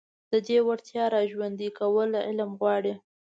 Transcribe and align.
د 0.31 0.33
دې 0.47 0.57
وړتيا 0.67 1.03
راژوندي 1.15 1.69
کول 1.79 2.09
علم 2.27 2.51
غواړي. 2.59 2.93